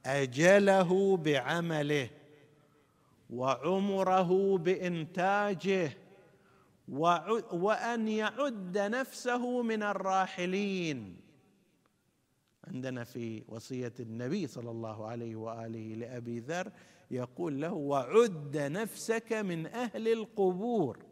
أجله 0.07 1.17
بعمله 1.17 2.11
وعمره 3.31 4.59
بإنتاجه 4.59 5.93
وأن 6.89 8.09
يعد 8.09 8.79
نفسه 8.79 9.63
من 9.63 9.83
الراحلين. 9.83 11.21
عندنا 12.65 13.05
في 13.05 13.45
وصية 13.49 13.95
النبي 14.01 14.47
صلى 14.47 14.71
الله 14.71 15.07
عليه 15.07 15.37
وآله 15.37 15.95
لأبي 15.95 16.41
ذر 16.41 16.73
يقول 17.11 17.61
له 17.61 17.73
وعد 17.73 18.57
نفسك 18.57 19.33
من 19.33 19.67
أهل 19.67 20.09
القبور. 20.09 21.08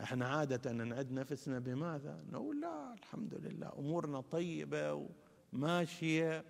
إحنا 0.00 0.28
عادة 0.28 0.72
نعد 0.72 1.12
نفسنا 1.12 1.58
بماذا؟ 1.58 2.24
نقول 2.30 2.60
لا 2.60 2.94
الحمد 2.94 3.34
لله 3.34 3.72
أمورنا 3.78 4.20
طيبة 4.20 5.08
وماشية 5.52 6.44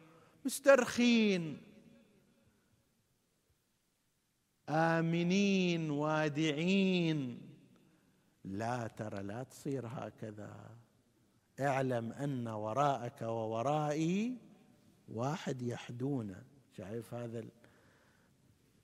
مسترخين. 0.44 1.62
آمنين 4.68 5.90
وادعين. 5.90 7.40
لا 8.44 8.86
ترى 8.86 9.22
لا 9.22 9.42
تصير 9.42 9.86
هكذا. 9.86 10.70
اعلم 11.60 12.12
أن 12.12 12.48
وراءك 12.48 13.22
وورائي 13.22 14.36
واحد 15.08 15.62
يحدونه 15.62 16.42
شايف 16.76 17.14
هذا 17.14 17.44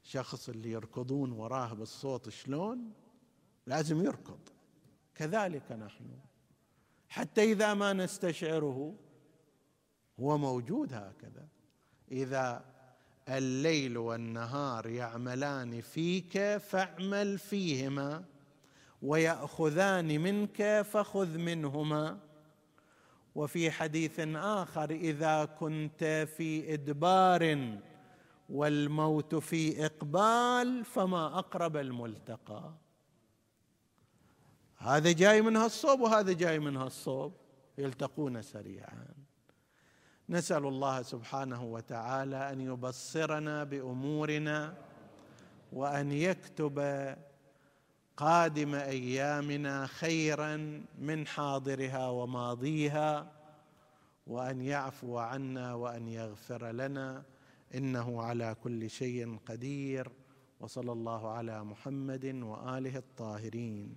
الشخص 0.05 0.49
اللي 0.49 0.71
يركضون 0.71 1.33
وراه 1.33 1.75
بالصوت 1.75 2.29
شلون؟ 2.29 2.93
لازم 3.71 4.05
يركض. 4.05 4.39
كذلك 5.15 5.73
نحن. 5.73 6.05
حتى 7.09 7.53
إذا 7.53 7.75
ما 7.75 7.93
نستشعره 7.93 8.95
هو 10.21 10.39
موجود 10.39 10.95
هكذا. 10.95 11.49
إذا 12.13 12.65
الليل 13.29 13.99
والنهار 13.99 14.87
يعملان 14.87 15.81
فيك 15.81 16.57
فاعمل 16.57 17.39
فيهما 17.39 18.25
ويأخذان 19.03 20.21
منك 20.21 20.83
فخذ 20.83 21.39
منهما. 21.39 22.19
وفي 23.35 23.71
حديث 23.71 24.21
آخر 24.35 24.91
إذا 24.91 25.45
كنت 25.45 26.29
في 26.37 26.75
إدبار 26.75 27.75
والموت 28.49 29.35
في 29.35 29.87
إقبال 29.87 30.85
فما 30.85 31.39
أقرب 31.39 31.77
الملتقى. 31.77 32.75
هذا 34.83 35.13
جاي 35.13 35.43
من 35.43 35.57
هالصوب 35.57 36.01
وهذا 36.01 36.33
جاي 36.33 36.59
من 36.59 36.77
هالصوب. 36.77 37.33
يلتقون 37.79 38.43
سريعا. 38.43 39.07
نسأل 40.29 40.67
الله 40.67 41.03
سبحانه 41.03 41.65
وتعالى 41.65 42.53
أن 42.53 42.61
يبصرنا 42.61 43.65
بأمورنا 43.65 44.75
وأن 45.73 46.13
يكتب 46.13 46.79
قادم 48.17 48.75
أيامنا 48.75 49.87
خيرا 49.87 50.83
من 50.99 51.27
حاضرها 51.27 52.09
وماضيها 52.09 53.33
وأن 54.27 54.61
يعفو 54.61 55.19
عنا 55.19 55.75
وأن 55.75 56.09
يغفر 56.09 56.71
لنا. 56.71 57.23
إنه 57.75 58.23
على 58.23 58.57
كل 58.65 58.91
شيء 58.91 59.39
قدير. 59.47 60.13
وصلى 60.61 60.93
الله 60.93 61.29
على 61.31 61.65
محمد 61.65 62.25
وآله 62.25 62.97
الطاهرين. 62.97 63.97